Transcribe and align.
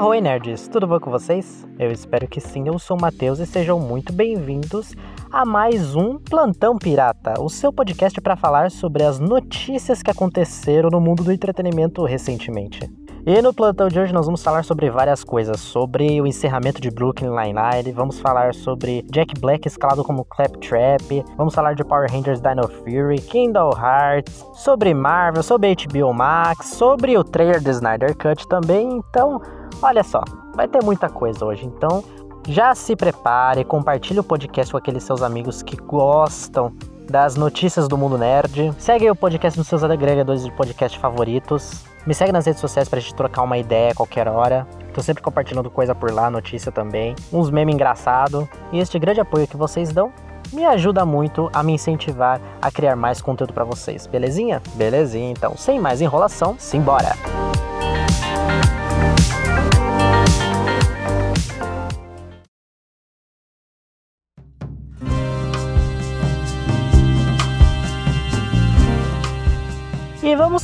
Arroi 0.00 0.18
nerds, 0.18 0.66
tudo 0.66 0.86
bom 0.86 0.98
com 0.98 1.10
vocês? 1.10 1.68
Eu 1.78 1.92
espero 1.92 2.26
que 2.26 2.40
sim, 2.40 2.66
eu 2.66 2.78
sou 2.78 2.96
o 2.96 3.00
Matheus 3.02 3.38
e 3.38 3.44
sejam 3.44 3.78
muito 3.78 4.14
bem-vindos 4.14 4.94
a 5.30 5.44
mais 5.44 5.94
um 5.94 6.18
Plantão 6.18 6.78
Pirata, 6.78 7.34
o 7.38 7.50
seu 7.50 7.70
podcast 7.70 8.18
para 8.18 8.34
falar 8.34 8.70
sobre 8.70 9.02
as 9.02 9.20
notícias 9.20 10.02
que 10.02 10.10
aconteceram 10.10 10.88
no 10.88 11.02
mundo 11.02 11.22
do 11.22 11.30
entretenimento 11.30 12.02
recentemente. 12.02 12.80
E 13.26 13.42
no 13.42 13.52
plantão 13.52 13.88
de 13.88 14.00
hoje 14.00 14.14
nós 14.14 14.24
vamos 14.24 14.42
falar 14.42 14.64
sobre 14.64 14.88
várias 14.88 15.22
coisas, 15.22 15.60
sobre 15.60 16.20
o 16.22 16.26
encerramento 16.26 16.80
de 16.80 16.90
Brooklyn 16.90 17.28
Nine-Nine, 17.28 17.92
vamos 17.92 18.18
falar 18.18 18.54
sobre 18.54 19.04
Jack 19.10 19.38
Black 19.38 19.68
escalado 19.68 20.02
como 20.02 20.24
Claptrap, 20.24 21.22
vamos 21.36 21.54
falar 21.54 21.74
de 21.74 21.84
Power 21.84 22.10
Rangers 22.10 22.40
Dino 22.40 22.66
Fury, 22.66 23.20
Kingdom 23.20 23.72
Hearts, 23.76 24.46
sobre 24.54 24.94
Marvel, 24.94 25.42
sobre 25.42 25.74
HBO 25.74 26.14
Max, 26.14 26.68
sobre 26.68 27.18
o 27.18 27.22
trailer 27.22 27.62
do 27.62 27.70
Snyder 27.70 28.16
Cut 28.16 28.48
também, 28.48 28.88
então, 28.90 29.42
olha 29.82 30.02
só, 30.02 30.24
vai 30.54 30.66
ter 30.66 30.82
muita 30.82 31.10
coisa 31.10 31.44
hoje, 31.44 31.66
então 31.66 32.02
já 32.48 32.74
se 32.74 32.96
prepare, 32.96 33.64
compartilhe 33.64 34.20
o 34.20 34.24
podcast 34.24 34.72
com 34.72 34.78
aqueles 34.78 35.02
seus 35.02 35.20
amigos 35.20 35.62
que 35.62 35.76
gostam 35.76 36.72
das 37.08 37.36
notícias 37.36 37.86
do 37.86 37.98
mundo 37.98 38.16
nerd. 38.16 38.72
Segue 38.78 39.10
o 39.10 39.16
podcast 39.16 39.58
nos 39.58 39.68
seus 39.68 39.82
agregadores 39.84 40.44
de 40.44 40.50
podcast 40.52 40.98
favoritos. 40.98 41.89
Me 42.06 42.14
segue 42.14 42.32
nas 42.32 42.46
redes 42.46 42.60
sociais 42.60 42.88
pra 42.88 42.98
gente 42.98 43.14
trocar 43.14 43.42
uma 43.42 43.58
ideia 43.58 43.92
a 43.92 43.94
qualquer 43.94 44.26
hora. 44.26 44.66
Tô 44.94 45.02
sempre 45.02 45.22
compartilhando 45.22 45.70
coisa 45.70 45.94
por 45.94 46.10
lá, 46.10 46.30
notícia 46.30 46.72
também. 46.72 47.14
Uns 47.32 47.50
memes 47.50 47.74
engraçados. 47.74 48.48
E 48.72 48.78
este 48.78 48.98
grande 48.98 49.20
apoio 49.20 49.46
que 49.46 49.56
vocês 49.56 49.92
dão 49.92 50.12
me 50.52 50.64
ajuda 50.64 51.04
muito 51.04 51.48
a 51.52 51.62
me 51.62 51.72
incentivar 51.72 52.40
a 52.60 52.70
criar 52.70 52.96
mais 52.96 53.20
conteúdo 53.20 53.52
para 53.52 53.64
vocês. 53.64 54.06
Belezinha? 54.06 54.62
Belezinha. 54.74 55.30
Então, 55.30 55.56
sem 55.56 55.78
mais 55.78 56.00
enrolação, 56.00 56.56
simbora! 56.58 57.14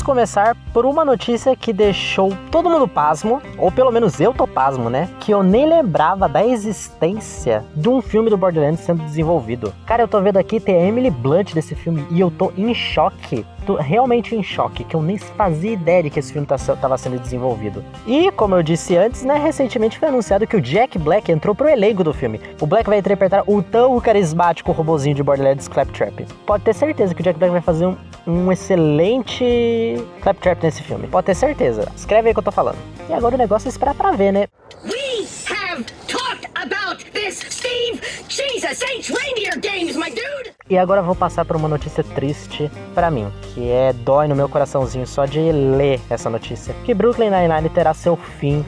Começar 0.07 0.57
por 0.73 0.87
uma 0.87 1.05
notícia 1.05 1.57
que 1.57 1.73
deixou 1.73 2.33
todo 2.53 2.71
mundo 2.71 2.87
pasmo, 2.87 3.43
ou 3.59 3.73
pelo 3.73 3.91
menos 3.91 4.21
eu 4.21 4.33
tô 4.33 4.47
pasmo, 4.47 4.89
né? 4.89 5.11
Que 5.19 5.33
eu 5.33 5.43
nem 5.43 5.69
lembrava 5.69 6.29
da 6.29 6.47
existência 6.47 7.65
de 7.75 7.89
um 7.89 8.01
filme 8.01 8.31
do 8.31 8.37
Borderlands 8.37 8.83
sendo 8.83 9.03
desenvolvido. 9.03 9.75
Cara, 9.85 10.05
eu 10.05 10.09
tô 10.09 10.21
vendo 10.21 10.37
aqui, 10.37 10.61
tem 10.61 10.77
a 10.77 10.87
Emily 10.87 11.11
Blunt 11.11 11.53
desse 11.53 11.75
filme 11.75 12.07
e 12.09 12.21
eu 12.21 12.31
tô 12.31 12.53
em 12.57 12.73
choque. 12.73 13.45
Tô 13.67 13.75
realmente 13.75 14.35
em 14.37 14.45
choque, 14.45 14.85
que 14.85 14.95
eu 14.95 15.03
nem 15.03 15.19
fazia 15.19 15.73
ideia 15.73 16.05
de 16.05 16.09
que 16.09 16.21
esse 16.21 16.33
filme 16.33 16.47
estava 16.49 16.77
tá, 16.77 16.97
sendo 16.97 17.19
desenvolvido. 17.19 17.85
E, 18.07 18.31
como 18.31 18.55
eu 18.55 18.63
disse 18.63 18.97
antes, 18.97 19.25
né, 19.25 19.37
recentemente 19.37 19.99
foi 19.99 20.09
anunciado 20.09 20.47
que 20.47 20.57
o 20.57 20.61
Jack 20.61 20.97
Black 20.99 21.33
entrou 21.33 21.53
pro 21.53 21.69
elenco 21.69 22.05
do 22.05 22.15
filme. 22.15 22.41
O 22.61 22.67
Black 22.67 22.89
vai 22.89 22.99
interpretar 22.99 23.43
o 23.45 23.61
tão 23.61 24.01
carismático 24.01 24.71
robozinho 24.71 25.17
de 25.17 25.23
Borderlands 25.23 25.67
Claptrap. 25.67 26.25
Pode 26.47 26.63
ter 26.63 26.75
certeza 26.75 27.13
que 27.13 27.21
o 27.21 27.25
Jack 27.25 27.41
Black 27.41 27.51
vai 27.51 27.61
fazer 27.61 27.87
um, 27.87 27.97
um 28.25 28.53
excelente 28.53 29.97
Claptrap 30.23 30.63
nesse 30.63 30.85
filme. 30.85 31.09
Pode 31.09 31.27
ter 31.27 31.35
certeza. 31.35 31.91
Escreve 31.97 32.29
aí 32.29 32.31
o 32.31 32.35
que 32.35 32.39
eu 32.39 32.45
tô 32.45 32.53
falando. 32.53 32.79
E 33.09 33.13
agora 33.13 33.35
o 33.35 33.39
negócio 33.39 33.67
é 33.67 33.71
esperar 33.71 33.97
pra 33.97 34.13
ver, 34.13 34.33
né? 34.33 34.47
We 34.85 35.27
have 35.51 35.85
talked 36.07 36.49
about 36.55 37.05
this, 37.11 37.41
Steve! 37.51 38.01
Jesus 38.29 38.83
H. 38.83 39.13
Reindeer 39.13 39.59
Games, 39.61 39.97
my 39.97 40.11
dude! 40.11 40.56
E 40.69 40.77
agora 40.77 41.01
vou 41.01 41.15
passar 41.15 41.45
por 41.45 41.55
uma 41.55 41.69
notícia 41.69 42.03
triste 42.03 42.69
para 42.93 43.09
mim, 43.09 43.29
que 43.55 43.71
é 43.71 43.93
dói 43.93 44.27
no 44.27 44.35
meu 44.35 44.49
coraçãozinho 44.49 45.07
só 45.07 45.25
de 45.25 45.39
ler 45.39 46.01
essa 46.11 46.29
notícia. 46.29 46.75
Que 46.85 46.93
Brooklyn 46.93 47.31
Nine-Nine 47.31 47.69
terá 47.69 47.95
seu 47.95 48.17
fim 48.17 48.65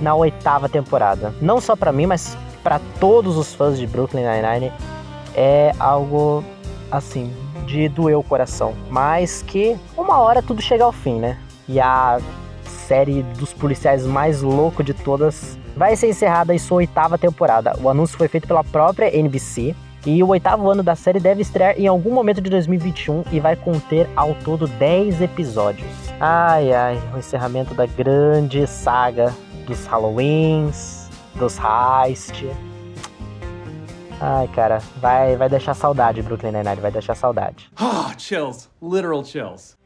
na 0.00 0.14
oitava 0.14 0.68
temporada. 0.68 1.34
Não 1.40 1.60
só 1.60 1.74
para 1.74 1.90
mim, 1.90 2.06
mas 2.06 2.38
para 2.62 2.80
todos 3.00 3.36
os 3.36 3.52
fãs 3.52 3.76
de 3.76 3.88
Brooklyn 3.88 4.22
Nine-Nine. 4.22 4.72
É 5.34 5.72
algo 5.80 6.44
assim 6.92 7.32
de 7.66 7.88
doer 7.88 8.16
o 8.16 8.22
coração, 8.22 8.74
mas 8.88 9.42
que 9.42 9.76
uma 9.96 10.18
hora 10.20 10.42
tudo 10.42 10.62
chega 10.62 10.84
ao 10.84 10.92
fim, 10.92 11.18
né? 11.18 11.38
E 11.66 11.80
a 11.80 12.20
série 12.86 13.22
dos 13.22 13.52
policiais 13.52 14.06
mais 14.06 14.42
louco 14.42 14.84
de 14.84 14.94
todas 14.94 15.58
vai 15.76 15.96
ser 15.96 16.08
encerrada 16.08 16.54
em 16.54 16.58
sua 16.58 16.78
oitava 16.78 17.18
temporada. 17.18 17.76
O 17.82 17.88
anúncio 17.88 18.16
foi 18.16 18.28
feito 18.28 18.46
pela 18.46 18.62
própria 18.62 19.16
NBC 19.16 19.74
e 20.04 20.22
o 20.22 20.28
oitavo 20.28 20.68
ano 20.70 20.82
da 20.82 20.94
série 20.94 21.20
deve 21.20 21.42
estrear 21.42 21.78
em 21.78 21.86
algum 21.86 22.12
momento 22.12 22.40
de 22.40 22.50
2021 22.50 23.24
e 23.30 23.40
vai 23.40 23.56
conter 23.56 24.08
ao 24.16 24.34
todo 24.34 24.66
10 24.66 25.22
episódios. 25.22 25.88
Ai 26.20 26.72
ai, 26.72 27.00
o 27.14 27.18
encerramento 27.18 27.74
da 27.74 27.86
grande 27.86 28.66
saga 28.66 29.32
dos 29.66 29.86
Halloweens, 29.86 31.08
dos 31.34 31.56
Heist, 31.58 32.44
Ai, 34.24 34.46
cara, 34.54 34.78
vai, 35.00 35.34
vai 35.34 35.48
deixar 35.48 35.74
saudade, 35.74 36.22
Brooklyn 36.22 36.52
Nine-Nine, 36.52 36.80
vai 36.80 36.92
deixar 36.92 37.16
saudade. 37.16 37.68
Ah, 37.76 38.14
chills, 38.16 38.70
literal 38.80 39.24
chills. 39.24 39.76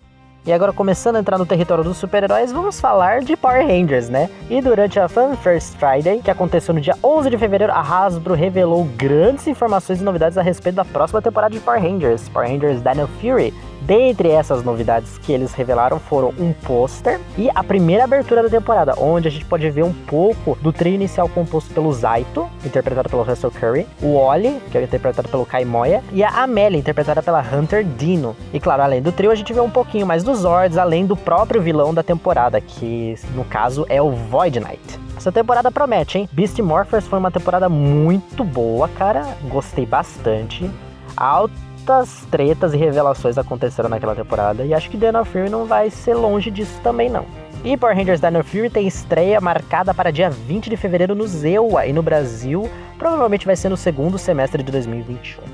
E 0.47 0.53
agora, 0.53 0.73
começando 0.73 1.17
a 1.17 1.19
entrar 1.19 1.39
no 1.39 1.45
território 1.45 1.83
dos 1.83 1.97
super-heróis, 1.97 2.53
vamos 2.53 2.81
falar 2.81 3.21
de 3.21 3.37
Power 3.37 3.67
Rangers, 3.67 4.09
né? 4.09 4.31
E 4.49 4.63
durante 4.63 4.97
a 5.01 5.09
Fan 5.09 5.35
First 5.35 5.75
Friday, 5.75 6.21
que 6.23 6.31
aconteceu 6.31 6.73
no 6.73 6.81
dia 6.81 6.95
11 7.03 7.29
de 7.31 7.37
fevereiro, 7.37 7.73
a 7.73 7.81
Hasbro 7.81 8.33
revelou 8.33 8.85
grandes 8.97 9.45
informações 9.49 10.01
e 10.01 10.05
novidades 10.05 10.39
a 10.39 10.43
respeito 10.43 10.77
da 10.77 10.85
próxima 10.85 11.21
temporada 11.21 11.53
de 11.53 11.59
Power 11.59 11.83
Rangers, 11.83 12.29
Power 12.29 12.49
Rangers 12.49 12.81
Dino 12.81 13.09
Fury, 13.21 13.53
Dentre 13.87 14.31
essas 14.31 14.65
novidades 14.65 15.17
que 15.17 15.33
eles 15.33 15.55
revelaram 15.55 16.01
foram 16.01 16.35
um 16.41 16.53
pôster 16.53 17.21
e 17.39 17.49
a 17.55 17.63
primeira 17.63 18.03
abertura 18.03 18.43
da 18.43 18.49
temporada, 18.49 18.95
onde 18.99 19.29
a 19.29 19.31
gente 19.31 19.45
pode 19.45 19.71
ver 19.71 19.85
um 19.85 19.93
pouco 19.93 20.59
do 20.61 20.73
trio 20.73 20.95
inicial 20.95 21.29
composto 21.29 21.73
pelo 21.73 21.93
Zaito, 21.93 22.49
interpretado 22.65 23.09
pelo 23.09 23.23
Russell 23.23 23.53
Curry, 23.53 23.87
o 24.03 24.17
Oli, 24.17 24.61
que 24.73 24.79
é 24.79 24.83
interpretado 24.83 25.29
pelo 25.29 25.47
Kai 25.47 25.65
Moya, 25.65 26.03
e 26.13 26.25
a 26.25 26.31
Amelie, 26.31 26.81
interpretada 26.81 27.23
pela 27.23 27.41
Hunter 27.41 27.85
Dino. 27.85 28.35
E 28.53 28.59
claro, 28.59 28.83
além 28.83 29.01
do 29.01 29.13
trio, 29.13 29.31
a 29.31 29.37
gente 29.37 29.53
vê 29.53 29.61
um 29.61 29.71
pouquinho 29.71 30.05
mais 30.05 30.25
dos 30.25 30.41
Zords, 30.41 30.77
além 30.77 31.07
do 31.07 31.17
próprio 31.17 31.63
vilão 31.63 31.95
da 31.95 32.03
temporada, 32.03 32.61
que 32.61 33.15
no 33.37 33.45
caso 33.45 33.87
é 33.89 34.03
o 34.03 34.11
Void 34.11 34.59
Knight. 34.59 34.99
Essa 35.17 35.31
temporada 35.31 35.71
promete, 35.71 36.19
hein? 36.19 36.29
Beast 36.33 36.59
Morphers 36.59 37.07
foi 37.07 37.21
uma 37.21 37.31
temporada 37.31 37.69
muito 37.69 38.43
boa, 38.43 38.89
cara. 38.89 39.25
Gostei 39.49 39.87
bastante. 39.87 40.69
Alto 41.17 41.55
muitas 41.87 42.27
tretas 42.33 42.75
e 42.75 42.77
revelações 42.77 43.39
aconteceram 43.39 43.89
naquela 43.89 44.13
temporada 44.13 44.65
e 44.65 44.75
acho 44.75 44.91
que 44.91 44.97
Dino 44.97 45.25
Fury 45.25 45.49
não 45.49 45.67
vai 45.67 45.89
ser 45.89 46.15
longe 46.15 46.51
disso 46.51 46.81
também 46.83 47.09
não. 47.09 47.25
E 47.65 47.77
Power 47.77 47.97
Rangers 47.97 48.21
Dino 48.21 48.43
Fury 48.43 48.69
tem 48.69 48.89
estreia 48.89 49.41
marcada 49.41 49.95
para 49.95 50.11
dia 50.11 50.29
20 50.29 50.69
de 50.69 50.77
fevereiro 50.77 51.15
no 51.15 51.25
Zewa 51.29 51.87
e 51.87 51.93
no 51.93 52.03
Brasil 52.03 52.69
provavelmente 52.99 53.47
vai 53.47 53.55
ser 53.55 53.69
no 53.69 53.77
segundo 53.77 54.19
semestre 54.19 54.65
de 54.65 54.73
2021. 54.73 55.45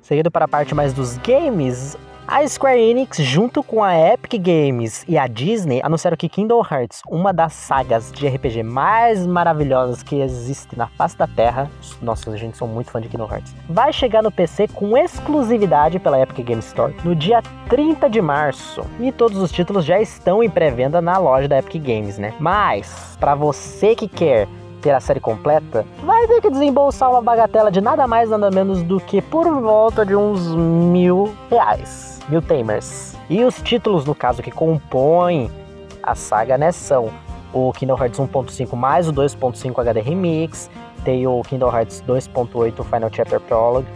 Seguindo 0.00 0.30
para 0.32 0.46
a 0.46 0.48
parte 0.48 0.74
mais 0.74 0.92
dos 0.92 1.16
games, 1.18 1.96
a 2.26 2.46
Square 2.46 2.80
Enix, 2.80 3.18
junto 3.18 3.62
com 3.62 3.82
a 3.82 3.94
Epic 3.94 4.40
Games 4.40 5.04
e 5.08 5.18
a 5.18 5.26
Disney, 5.26 5.80
anunciaram 5.82 6.16
que 6.16 6.28
Kingdom 6.28 6.62
Hearts, 6.62 7.02
uma 7.08 7.32
das 7.32 7.52
sagas 7.52 8.12
de 8.12 8.26
RPG 8.26 8.62
mais 8.62 9.26
maravilhosas 9.26 10.02
que 10.02 10.20
existe 10.20 10.76
na 10.76 10.86
face 10.86 11.16
da 11.16 11.26
Terra, 11.26 11.70
nossa, 12.00 12.30
a 12.30 12.36
gente 12.36 12.56
sou 12.56 12.68
muito 12.68 12.90
fã 12.90 13.00
de 13.00 13.08
Kingdom 13.08 13.28
Hearts, 13.30 13.54
vai 13.68 13.92
chegar 13.92 14.22
no 14.22 14.30
PC 14.30 14.68
com 14.68 14.96
exclusividade 14.96 15.98
pela 15.98 16.20
Epic 16.20 16.46
Games 16.46 16.66
Store 16.66 16.94
no 17.04 17.14
dia 17.14 17.42
30 17.68 18.08
de 18.08 18.20
março. 18.20 18.82
E 19.00 19.10
todos 19.10 19.38
os 19.38 19.50
títulos 19.50 19.84
já 19.84 20.00
estão 20.00 20.42
em 20.42 20.48
pré-venda 20.48 21.00
na 21.00 21.18
loja 21.18 21.48
da 21.48 21.58
Epic 21.58 21.82
Games, 21.82 22.18
né? 22.18 22.34
Mas, 22.38 23.16
para 23.18 23.34
você 23.34 23.94
que 23.94 24.06
quer 24.06 24.46
ter 24.82 24.90
a 24.90 25.00
série 25.00 25.20
completa, 25.20 25.86
vai 26.02 26.26
ter 26.26 26.40
que 26.40 26.50
desembolsar 26.50 27.10
uma 27.10 27.22
bagatela 27.22 27.70
de 27.70 27.80
nada 27.80 28.06
mais 28.06 28.28
nada 28.28 28.50
menos 28.50 28.82
do 28.82 29.00
que 29.00 29.22
por 29.22 29.48
volta 29.60 30.04
de 30.04 30.14
uns 30.16 30.54
mil 30.54 31.32
reais. 31.48 32.11
Mil 32.28 32.42
Tamers. 32.42 33.16
E 33.28 33.44
os 33.44 33.56
títulos, 33.62 34.04
no 34.04 34.14
caso, 34.14 34.42
que 34.42 34.50
compõem 34.50 35.50
a 36.02 36.14
saga, 36.14 36.58
né, 36.58 36.72
são 36.72 37.10
o 37.52 37.72
Kingdom 37.72 37.96
Hearts 37.96 38.18
1.5 38.18 38.74
mais 38.74 39.08
o 39.08 39.12
2.5 39.12 39.78
HD 39.78 40.00
Remix, 40.00 40.70
tem 41.04 41.26
o 41.26 41.42
Kingdom 41.42 41.70
Hearts 41.74 42.02
2.8 42.06 42.84
Final 42.84 43.10
Chapter 43.12 43.40
Prologue, 43.40 43.86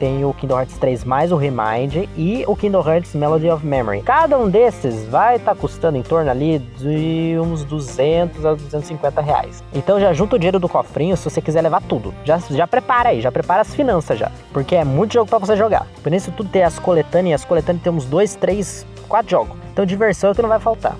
tem 0.00 0.24
o 0.24 0.32
Kingdom 0.32 0.58
Hearts 0.58 0.78
3 0.78 1.04
mais 1.04 1.30
o 1.30 1.36
Remind 1.36 2.08
e 2.16 2.42
o 2.48 2.56
Kingdom 2.56 2.80
Hearts 2.80 3.14
Melody 3.14 3.50
of 3.50 3.64
Memory. 3.64 4.02
Cada 4.02 4.36
um 4.38 4.48
desses 4.48 5.06
vai 5.06 5.36
estar 5.36 5.54
tá 5.54 5.60
custando 5.60 5.98
em 5.98 6.02
torno 6.02 6.30
ali 6.30 6.58
de 6.58 7.36
uns 7.38 7.62
200 7.64 8.46
a 8.46 8.54
250 8.54 9.20
reais. 9.20 9.62
Então 9.74 10.00
já 10.00 10.12
junta 10.14 10.36
o 10.36 10.38
dinheiro 10.38 10.58
do 10.58 10.68
cofrinho 10.68 11.16
se 11.16 11.28
você 11.28 11.42
quiser 11.42 11.60
levar 11.60 11.82
tudo. 11.82 12.14
Já, 12.24 12.38
já 12.38 12.66
prepara 12.66 13.10
aí, 13.10 13.20
já 13.20 13.30
prepara 13.30 13.60
as 13.60 13.74
finanças 13.74 14.18
já. 14.18 14.32
Porque 14.52 14.74
é 14.74 14.84
muito 14.84 15.12
jogo 15.12 15.28
para 15.28 15.38
você 15.38 15.54
jogar. 15.54 15.86
Por 16.02 16.12
isso 16.12 16.32
tudo 16.32 16.48
tem 16.48 16.64
as 16.64 16.78
coletâneas, 16.78 17.42
as 17.42 17.46
coletâneas 17.46 17.84
tem 17.84 17.92
uns 17.92 18.06
2, 18.06 18.34
3, 18.36 18.86
4 19.06 19.30
jogos. 19.30 19.56
Então 19.70 19.84
diversão 19.84 20.30
é 20.30 20.34
que 20.34 20.40
não 20.40 20.48
vai 20.48 20.58
faltar. 20.58 20.96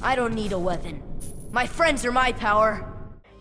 I 0.00 0.14
don't 0.14 0.34
need 0.34 0.54
a 0.54 0.58
weapon. 0.58 1.00
My 1.52 1.66
friends 1.66 2.04
are 2.04 2.12
my 2.12 2.32
power. 2.32 2.95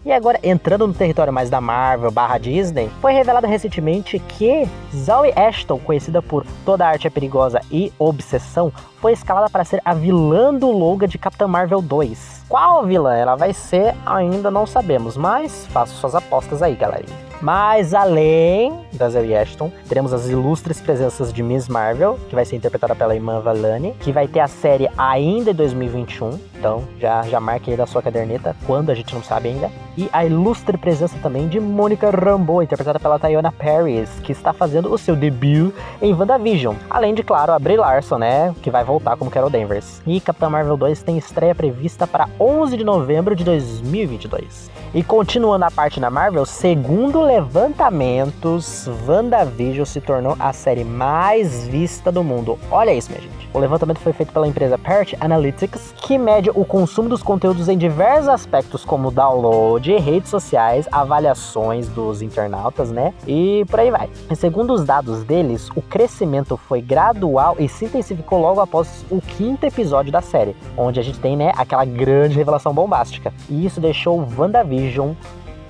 E 0.05 0.11
agora, 0.11 0.39
entrando 0.43 0.85
no 0.85 0.93
território 0.93 1.33
mais 1.33 1.49
da 1.49 1.59
Marvel 1.59 2.11
barra 2.11 2.37
Disney, 2.37 2.91
foi 3.01 3.11
revelado 3.11 3.47
recentemente 3.47 4.19
que 4.19 4.69
Zoe 4.95 5.33
Ashton, 5.35 5.79
conhecida 5.79 6.21
por 6.21 6.45
Toda 6.63 6.85
a 6.85 6.89
Arte 6.89 7.07
é 7.07 7.09
Perigosa 7.09 7.59
e 7.71 7.91
Obsessão, 7.97 8.71
foi 9.01 9.13
escalada 9.13 9.49
para 9.49 9.63
ser 9.63 9.81
a 9.83 9.95
vilã 9.95 10.53
do 10.53 10.69
Logan 10.69 11.07
de 11.07 11.17
Capitã 11.17 11.47
Marvel 11.47 11.81
2. 11.81 12.45
Qual 12.47 12.85
vilã 12.85 13.15
ela 13.15 13.35
vai 13.35 13.51
ser, 13.51 13.95
ainda 14.05 14.51
não 14.51 14.67
sabemos, 14.67 15.17
mas 15.17 15.65
faça 15.71 15.93
suas 15.93 16.13
apostas 16.13 16.61
aí, 16.61 16.75
galerinha. 16.75 17.25
Mas 17.41 17.93
além 17.93 18.79
da 18.93 19.09
Zoe 19.09 19.35
Ashton, 19.35 19.71
teremos 19.89 20.13
as 20.13 20.27
ilustres 20.27 20.79
presenças 20.79 21.33
de 21.33 21.41
Miss 21.41 21.67
Marvel, 21.67 22.19
que 22.29 22.35
vai 22.35 22.45
ser 22.45 22.55
interpretada 22.55 22.95
pela 22.95 23.15
Iman 23.15 23.41
Valani, 23.41 23.93
que 23.99 24.11
vai 24.11 24.27
ter 24.27 24.39
a 24.39 24.47
série 24.47 24.87
ainda 24.95 25.49
em 25.49 25.55
2021. 25.55 26.39
Então 26.57 26.83
já, 26.99 27.23
já 27.23 27.39
marque 27.39 27.71
aí 27.71 27.77
da 27.77 27.87
sua 27.87 28.01
caderneta, 28.01 28.55
quando 28.65 28.91
a 28.91 28.95
gente 28.95 29.13
não 29.13 29.23
sabe 29.23 29.49
ainda. 29.49 29.69
E 29.97 30.09
a 30.11 30.25
ilustre 30.25 30.77
presença 30.77 31.17
também 31.23 31.47
de 31.47 31.59
Mônica 31.59 32.09
Rambeau, 32.09 32.61
interpretada 32.61 32.99
pela 32.99 33.17
Tayona 33.17 33.51
Paris, 33.51 34.09
que 34.21 34.33
está 34.33 34.51
fazendo 34.51 34.91
o 34.91 34.97
seu 34.97 35.15
debut 35.15 35.73
em 36.01 36.13
WandaVision. 36.13 36.75
Além 36.89 37.13
de, 37.13 37.23
claro, 37.23 37.53
a 37.53 37.59
Brie 37.59 37.77
Larson, 37.77 38.17
né, 38.17 38.53
que 38.61 38.69
vai 38.69 38.83
voltar 38.83 39.15
como 39.15 39.31
Carol 39.31 39.49
Danvers. 39.49 40.01
E 40.05 40.19
Capitã 40.19 40.49
Marvel 40.49 40.75
2 40.75 41.01
tem 41.01 41.17
estreia 41.17 41.55
prevista 41.55 42.05
para 42.05 42.27
11 42.39 42.75
de 42.75 42.83
novembro 42.83 43.35
de 43.35 43.45
2022. 43.45 44.69
E 44.93 45.03
continuando 45.03 45.65
a 45.65 45.71
parte 45.71 45.99
da 45.99 46.09
Marvel, 46.09 46.45
segundo 46.45 47.21
levantamentos, 47.21 48.87
WandaVision 49.05 49.85
se 49.85 49.99
tornou 49.99 50.37
a 50.39 50.53
série 50.53 50.85
mais 50.85 51.67
vista 51.67 52.11
do 52.11 52.23
mundo. 52.23 52.57
Olha 52.71 52.93
isso, 52.93 53.11
minha 53.11 53.21
gente. 53.21 53.49
O 53.53 53.59
levantamento 53.59 53.99
foi 53.99 54.13
feito 54.13 54.31
pela 54.31 54.47
empresa 54.47 54.77
Parrot 54.77 55.17
Analytics, 55.19 55.93
que 55.97 56.17
mede 56.17 56.49
o 56.49 56.63
consumo 56.63 57.09
dos 57.09 57.21
conteúdos 57.21 57.67
em 57.67 57.77
diversos 57.77 58.29
aspectos, 58.29 58.85
como 58.85 59.11
download, 59.11 59.84
redes 59.93 60.29
sociais, 60.29 60.87
avaliações 60.91 61.87
dos 61.87 62.21
internautas, 62.21 62.91
né? 62.91 63.13
E 63.27 63.65
por 63.69 63.79
aí 63.79 63.91
vai. 63.91 64.09
E 64.29 64.35
segundo 64.35 64.73
os 64.73 64.83
dados 64.83 65.23
deles, 65.23 65.69
o 65.75 65.81
crescimento 65.81 66.57
foi 66.57 66.81
gradual 66.81 67.55
e 67.59 67.67
se 67.67 67.85
intensificou 67.85 68.39
logo 68.39 68.59
após 68.59 69.05
o 69.09 69.21
quinto 69.21 69.65
episódio 69.65 70.11
da 70.11 70.21
série, 70.21 70.55
onde 70.77 70.99
a 70.99 71.03
gente 71.03 71.19
tem, 71.19 71.35
né, 71.35 71.51
aquela 71.55 71.85
grande 71.85 72.35
revelação 72.35 72.73
bombástica. 72.73 73.33
E 73.49 73.65
isso 73.65 73.79
deixou 73.79 74.27
WandaVision 74.37 75.13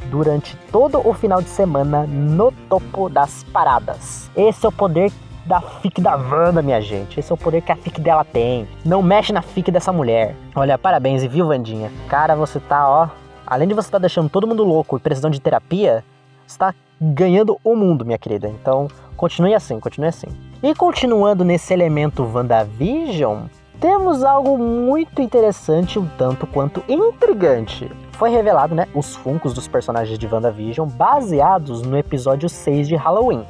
durante 0.09 0.55
todo 0.71 1.05
o 1.07 1.13
final 1.13 1.41
de 1.41 1.49
semana 1.49 2.05
no 2.07 2.51
topo 2.69 3.09
das 3.09 3.43
paradas. 3.51 4.29
Esse 4.35 4.65
é 4.65 4.69
o 4.69 4.71
poder 4.71 5.11
da 5.45 5.61
fic 5.61 6.01
da 6.01 6.15
Wanda, 6.15 6.61
minha 6.61 6.81
gente. 6.81 7.19
Esse 7.19 7.31
é 7.31 7.35
o 7.35 7.37
poder 7.37 7.61
que 7.61 7.71
a 7.71 7.75
fic 7.75 8.01
dela 8.01 8.23
tem. 8.23 8.67
Não 8.83 9.01
mexe 9.01 9.31
na 9.31 9.41
fic 9.41 9.69
dessa 9.71 9.91
mulher. 9.91 10.35
Olha, 10.55 10.77
parabéns, 10.77 11.23
viu, 11.23 11.47
Vandinha? 11.47 11.91
Cara, 12.07 12.35
você 12.35 12.59
tá, 12.59 12.89
ó. 12.89 13.24
Além 13.45 13.67
de 13.67 13.73
você 13.73 13.87
estar 13.87 13.97
tá 13.97 14.01
deixando 14.01 14.29
todo 14.29 14.47
mundo 14.47 14.63
louco 14.63 14.97
e 14.97 14.99
precisando 14.99 15.33
de 15.33 15.41
terapia, 15.41 16.03
você 16.45 16.57
tá 16.57 16.73
ganhando 16.99 17.59
o 17.63 17.75
mundo, 17.75 18.05
minha 18.05 18.17
querida. 18.17 18.47
Então, 18.47 18.87
continue 19.15 19.53
assim, 19.53 19.79
continue 19.79 20.09
assim. 20.09 20.27
E 20.63 20.73
continuando 20.73 21.43
nesse 21.43 21.73
elemento 21.73 22.23
WandaVision, 22.23 23.43
temos 23.79 24.23
algo 24.23 24.57
muito 24.57 25.21
interessante, 25.21 25.99
um 25.99 26.07
tanto 26.17 26.47
quanto 26.47 26.83
intrigante. 26.87 27.91
Foi 28.13 28.29
revelado, 28.29 28.73
né, 28.73 28.87
os 28.95 29.15
funcos 29.15 29.53
dos 29.53 29.67
personagens 29.67 30.17
de 30.17 30.25
WandaVision 30.25 30.87
baseados 30.87 31.81
no 31.81 31.97
episódio 31.97 32.47
6 32.47 32.87
de 32.87 32.95
Halloween. 32.95 33.45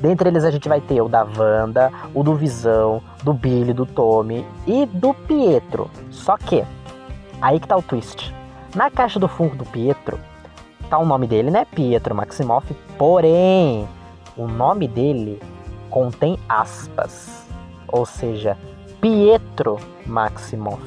Dentre 0.00 0.28
eles 0.28 0.44
a 0.44 0.50
gente 0.52 0.68
vai 0.68 0.80
ter 0.80 1.02
o 1.02 1.08
da 1.08 1.24
Wanda, 1.24 1.90
o 2.14 2.22
do 2.22 2.34
Visão, 2.36 3.02
do 3.24 3.34
Billy, 3.34 3.72
do 3.72 3.84
Tommy 3.84 4.46
e 4.64 4.86
do 4.86 5.12
Pietro. 5.12 5.90
Só 6.10 6.36
que, 6.36 6.64
aí 7.42 7.58
que 7.58 7.66
tá 7.66 7.76
o 7.76 7.82
twist. 7.82 8.37
Na 8.74 8.90
caixa 8.90 9.18
do 9.18 9.28
Funko 9.28 9.56
do 9.56 9.64
Pietro, 9.64 10.18
tá 10.90 10.98
o 10.98 11.06
nome 11.06 11.26
dele, 11.26 11.50
né? 11.50 11.64
Pietro 11.64 12.14
Maximoff. 12.14 12.74
Porém, 12.96 13.88
o 14.36 14.46
nome 14.46 14.86
dele 14.86 15.40
contém 15.90 16.38
aspas. 16.48 17.46
Ou 17.88 18.04
seja, 18.04 18.56
Pietro 19.00 19.78
Maximoff. 20.06 20.82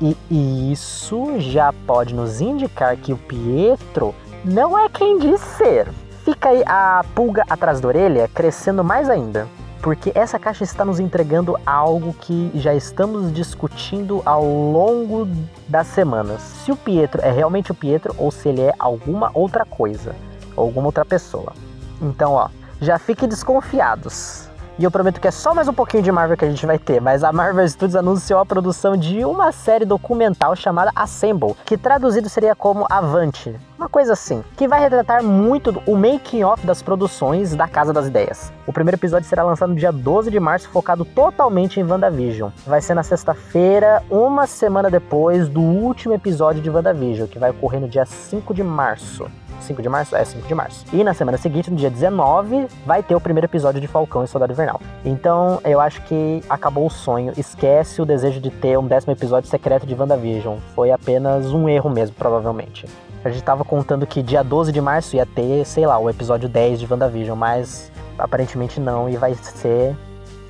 E 0.00 0.72
isso 0.72 1.38
já 1.38 1.72
pode 1.86 2.14
nos 2.14 2.40
indicar 2.40 2.96
que 2.96 3.12
o 3.12 3.16
Pietro 3.16 4.14
não 4.44 4.78
é 4.78 4.88
quem 4.88 5.18
diz 5.18 5.40
ser. 5.40 5.88
Fica 6.24 6.48
aí 6.48 6.62
a 6.66 7.04
pulga 7.14 7.44
atrás 7.48 7.80
da 7.80 7.88
orelha 7.88 8.28
crescendo 8.28 8.82
mais 8.82 9.08
ainda, 9.08 9.46
porque 9.84 10.12
essa 10.14 10.38
caixa 10.38 10.64
está 10.64 10.82
nos 10.82 10.98
entregando 10.98 11.58
algo 11.66 12.14
que 12.14 12.50
já 12.54 12.74
estamos 12.74 13.30
discutindo 13.34 14.22
ao 14.24 14.42
longo 14.42 15.28
das 15.68 15.88
semanas. 15.88 16.40
Se 16.40 16.72
o 16.72 16.76
Pietro 16.76 17.20
é 17.20 17.30
realmente 17.30 17.70
o 17.70 17.74
Pietro 17.74 18.14
ou 18.16 18.30
se 18.30 18.48
ele 18.48 18.62
é 18.62 18.72
alguma 18.78 19.30
outra 19.34 19.66
coisa, 19.66 20.16
alguma 20.56 20.86
outra 20.86 21.04
pessoa. 21.04 21.52
Então, 22.00 22.32
ó, 22.32 22.48
já 22.80 22.98
fiquem 22.98 23.28
desconfiados. 23.28 24.48
E 24.76 24.82
eu 24.82 24.90
prometo 24.90 25.20
que 25.20 25.28
é 25.28 25.30
só 25.30 25.54
mais 25.54 25.68
um 25.68 25.72
pouquinho 25.72 26.02
de 26.02 26.10
Marvel 26.10 26.36
que 26.36 26.44
a 26.44 26.50
gente 26.50 26.66
vai 26.66 26.80
ter, 26.80 27.00
mas 27.00 27.22
a 27.22 27.32
Marvel 27.32 27.68
Studios 27.68 27.94
anunciou 27.94 28.40
a 28.40 28.46
produção 28.46 28.96
de 28.96 29.24
uma 29.24 29.52
série 29.52 29.84
documental 29.84 30.56
chamada 30.56 30.90
Assemble, 30.96 31.54
que 31.64 31.78
traduzido 31.78 32.28
seria 32.28 32.56
como 32.56 32.84
Avante, 32.90 33.54
uma 33.78 33.88
coisa 33.88 34.14
assim, 34.14 34.42
que 34.56 34.66
vai 34.66 34.80
retratar 34.80 35.22
muito 35.22 35.80
o 35.86 35.96
making-off 35.96 36.66
das 36.66 36.82
produções 36.82 37.54
da 37.54 37.68
Casa 37.68 37.92
das 37.92 38.06
Ideias. 38.06 38.52
O 38.66 38.72
primeiro 38.72 38.96
episódio 38.96 39.28
será 39.28 39.44
lançado 39.44 39.68
no 39.68 39.76
dia 39.76 39.92
12 39.92 40.28
de 40.28 40.40
março, 40.40 40.68
focado 40.68 41.04
totalmente 41.04 41.78
em 41.78 41.84
WandaVision. 41.84 42.50
Vai 42.66 42.80
ser 42.80 42.94
na 42.94 43.04
sexta-feira, 43.04 44.02
uma 44.10 44.46
semana 44.46 44.90
depois 44.90 45.48
do 45.48 45.60
último 45.60 46.14
episódio 46.14 46.60
de 46.60 46.70
WandaVision, 46.70 47.28
que 47.28 47.38
vai 47.38 47.50
ocorrer 47.50 47.80
no 47.80 47.88
dia 47.88 48.04
5 48.04 48.52
de 48.52 48.64
março. 48.64 49.30
5 49.60 49.82
de 49.82 49.88
março? 49.88 50.16
É, 50.16 50.24
5 50.24 50.46
de 50.46 50.54
março. 50.54 50.84
E 50.92 51.02
na 51.02 51.14
semana 51.14 51.38
seguinte, 51.38 51.70
no 51.70 51.76
dia 51.76 51.90
19, 51.90 52.66
vai 52.84 53.02
ter 53.02 53.14
o 53.14 53.20
primeiro 53.20 53.46
episódio 53.46 53.80
de 53.80 53.86
Falcão 53.86 54.24
e 54.24 54.28
Soldado 54.28 54.52
Invernal. 54.52 54.80
Então, 55.04 55.60
eu 55.64 55.80
acho 55.80 56.02
que 56.02 56.42
acabou 56.48 56.86
o 56.86 56.90
sonho. 56.90 57.32
Esquece 57.36 58.00
o 58.02 58.06
desejo 58.06 58.40
de 58.40 58.50
ter 58.50 58.78
um 58.78 58.86
décimo 58.86 59.12
episódio 59.12 59.48
secreto 59.48 59.86
de 59.86 59.94
WandaVision. 59.94 60.58
Foi 60.74 60.90
apenas 60.90 61.52
um 61.52 61.68
erro 61.68 61.90
mesmo, 61.90 62.14
provavelmente. 62.16 62.86
A 63.24 63.30
gente 63.30 63.42
tava 63.42 63.64
contando 63.64 64.06
que 64.06 64.22
dia 64.22 64.42
12 64.42 64.70
de 64.70 64.80
março 64.80 65.16
ia 65.16 65.24
ter, 65.24 65.64
sei 65.64 65.86
lá, 65.86 65.98
o 65.98 66.10
episódio 66.10 66.48
10 66.48 66.80
de 66.80 66.86
WandaVision, 66.92 67.36
mas 67.36 67.90
aparentemente 68.18 68.78
não, 68.78 69.08
e 69.08 69.16
vai 69.16 69.34
ser 69.34 69.96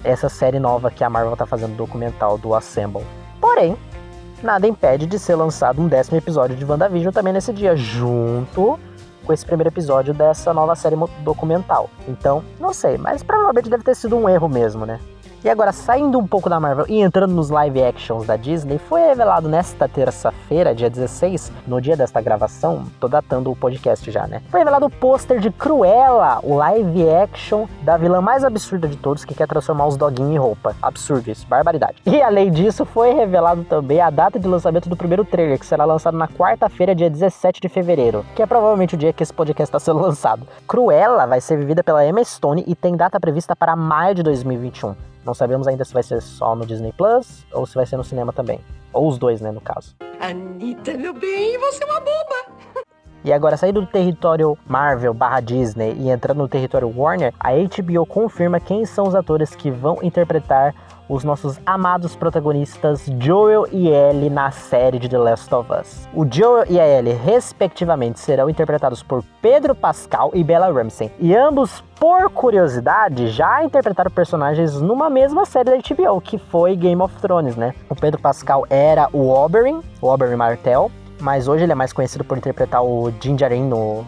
essa 0.03 0.29
série 0.29 0.59
nova 0.59 0.91
que 0.91 1.03
a 1.03 1.09
Marvel 1.09 1.37
tá 1.37 1.47
fazendo 1.47 1.77
documental 1.77 2.37
do 2.37 2.55
Assemble. 2.55 3.05
Porém, 3.41 3.77
nada 4.43 4.67
impede 4.67 5.07
de 5.07 5.19
ser 5.19 5.35
lançado 5.35 5.81
um 5.81 5.89
décimo 5.89 6.19
episódio 6.19 6.57
de 6.57 6.65
WandaVision 6.65 7.13
também 7.13 7.33
nesse 7.33 7.53
dia, 7.53 7.75
junto 7.75 8.79
com 9.25 9.33
esse 9.33 9.45
primeiro 9.45 9.71
episódio 9.71 10.15
dessa 10.15 10.53
nova 10.53 10.75
série 10.77 10.97
documental. 11.25 11.91
Então, 12.07 12.45
não 12.61 12.73
sei, 12.73 12.97
mas 12.99 13.23
provavelmente 13.23 13.69
deve 13.71 13.83
ter 13.83 13.97
sido 13.97 14.17
um 14.17 14.29
erro 14.29 14.49
mesmo, 14.49 14.87
né? 14.87 15.01
E 15.45 15.51
agora, 15.51 15.73
saindo 15.73 16.19
um 16.19 16.27
pouco 16.27 16.49
da 16.49 16.59
Marvel 16.59 16.87
e 16.89 17.03
entrando 17.03 17.35
nos 17.35 17.51
live 17.51 17.83
actions 17.83 18.27
da 18.27 18.35
Disney, 18.35 18.79
foi 18.79 19.03
revelado 19.03 19.47
nesta 19.47 19.87
terça-feira, 19.87 20.75
dia 20.75 20.89
16, 20.89 21.53
no 21.67 21.83
dia 21.83 21.95
desta 21.95 22.19
gravação, 22.23 22.87
tô 22.99 23.09
datando 23.09 23.51
o 23.51 23.55
podcast 23.55 24.11
já, 24.11 24.27
né? 24.27 24.41
Foi 24.49 24.61
revelado 24.61 24.87
o 24.87 24.91
pôster 24.91 25.39
de 25.41 25.51
Cruella, 25.51 26.41
o 26.43 26.55
live 26.55 27.11
action 27.11 27.67
da 27.83 27.99
vilã 27.99 28.23
mais 28.23 28.43
absurda 28.43 28.89
de 28.89 28.97
todos, 28.97 29.23
que 29.23 29.35
quer 29.35 29.47
transformar 29.47 29.87
os 29.87 29.99
doguinhos 29.99 30.33
em 30.33 30.39
roupa. 30.39 30.75
Absurdo 30.81 31.31
isso, 31.31 31.47
barbaridade. 31.47 32.01
E 32.07 32.23
além 32.23 32.51
disso, 32.51 32.87
foi 32.87 33.13
revelado 33.13 33.65
também 33.65 34.01
a 34.01 34.09
data 34.09 34.41
de 34.41 34.49
lançamento 34.49 34.89
do 34.89 34.97
primeiro 34.97 35.27
trailer, 35.27 35.59
que 35.59 35.67
será 35.67 35.85
lançado 35.85 36.17
na 36.17 36.27
quarta-feira, 36.27 36.95
dia 36.95 37.11
17 37.11 37.61
de 37.61 37.69
fevereiro, 37.69 38.25
que 38.35 38.43
é 38.43 38.47
provavelmente 38.47 38.95
o 38.95 38.99
dia 38.99 39.13
que 39.13 39.23
esse 39.23 39.35
podcast 39.35 39.65
está 39.69 39.79
sendo 39.79 40.01
lançado. 40.01 40.47
Cruella 40.67 41.27
vai 41.27 41.43
ser 41.43 41.59
vivida 41.59 41.85
pela 41.85 42.03
Emma 42.03 42.25
Stone 42.25 42.65
e 42.67 42.75
tem 42.75 42.97
data 42.97 43.21
prevista 43.21 43.55
para 43.55 43.77
maio 43.77 44.15
de 44.15 44.23
2021. 44.23 44.95
Não 45.25 45.33
sabemos 45.35 45.67
ainda 45.67 45.85
se 45.85 45.95
vai 45.95 46.03
ser 46.03 46.21
só 46.21 46.55
no 46.55 46.67
Disney 46.67 46.93
Plus 46.93 47.47
ou 47.53 47.67
se 47.67 47.75
vai 47.75 47.87
ser 47.87 47.97
no 47.97 48.05
cinema 48.05 48.33
também. 48.33 48.61
Ou 48.93 49.09
os 49.09 49.19
dois, 49.19 49.41
né, 49.41 49.51
no 49.51 49.61
caso. 49.61 49.97
Anitta, 50.21 50.93
meu 50.95 51.15
bem, 51.15 51.59
você 51.59 51.83
é 51.83 51.87
uma 51.87 52.01
boba! 52.01 52.85
E 53.25 53.33
agora, 53.33 53.57
saindo 53.57 53.81
do 53.81 53.87
território 53.87 54.57
Marvel 54.67 55.15
barra 55.15 55.41
Disney 55.41 55.95
e 55.99 56.11
entrando 56.11 56.39
no 56.39 56.49
território 56.49 56.93
Warner, 56.95 57.33
a 57.41 57.53
HBO 57.53 58.05
confirma 58.05 58.61
quem 58.61 58.85
são 58.85 59.09
os 59.09 59.15
atores 59.15 59.55
que 59.55 59.71
vão 59.71 59.99
interpretar 60.03 60.75
os 61.09 61.25
nossos 61.25 61.61
amados 61.67 62.17
protagonistas 62.17 63.07
Joel 63.19 63.67
e 63.71 63.89
Ellie 63.89 64.31
na 64.31 64.51
série 64.51 64.99
de 64.99 65.09
The 65.09 65.19
Last 65.19 65.55
of 65.55 65.71
Us. 65.73 66.09
O 66.15 66.27
Joel 66.31 66.65
e 66.69 66.81
a 66.81 66.87
Ellie, 66.87 67.13
respectivamente, 67.13 68.21
serão 68.21 68.49
interpretados 68.49 69.03
por 69.03 69.23
Pedro 69.41 69.75
Pascal 69.75 70.31
e 70.35 70.43
Bella 70.43 70.73
Ramsey, 70.73 71.11
e 71.19 71.35
ambos, 71.35 71.83
por 71.99 72.31
curiosidade, 72.31 73.29
já 73.29 73.65
interpretaram 73.65 74.11
personagens 74.11 74.81
numa 74.81 75.09
mesma 75.11 75.45
série 75.45 75.71
da 75.71 75.77
HBO, 75.77 76.21
que 76.21 76.39
foi 76.39 76.77
Game 76.77 77.01
of 77.01 77.15
Thrones, 77.21 77.57
né? 77.57 77.75
O 77.89 77.95
Pedro 77.95 78.21
Pascal 78.21 78.67
era 78.69 79.09
o 79.13 79.31
Oberyn, 79.31 79.81
o 80.01 80.09
Oberyn 80.09 80.37
Martell, 80.37 80.91
mas 81.21 81.49
hoje 81.49 81.65
ele 81.65 81.73
é 81.73 81.75
mais 81.75 81.93
conhecido 81.93 82.25
por 82.25 82.37
interpretar 82.37 82.83
o 82.83 83.13
Jinjarin 83.21 83.65
no 83.65 84.05